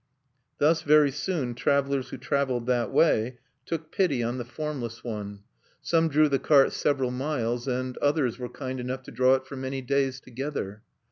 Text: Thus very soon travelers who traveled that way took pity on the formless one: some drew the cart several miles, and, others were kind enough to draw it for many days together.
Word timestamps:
Thus 0.57 0.81
very 0.81 1.11
soon 1.11 1.53
travelers 1.53 2.09
who 2.09 2.17
traveled 2.17 2.65
that 2.65 2.91
way 2.91 3.37
took 3.67 3.91
pity 3.91 4.23
on 4.23 4.39
the 4.39 4.43
formless 4.43 5.03
one: 5.03 5.43
some 5.79 6.07
drew 6.07 6.27
the 6.27 6.39
cart 6.39 6.73
several 6.73 7.11
miles, 7.11 7.67
and, 7.67 7.95
others 7.99 8.39
were 8.39 8.49
kind 8.49 8.79
enough 8.79 9.03
to 9.03 9.11
draw 9.11 9.35
it 9.35 9.45
for 9.45 9.57
many 9.57 9.83
days 9.83 10.19
together. 10.19 10.81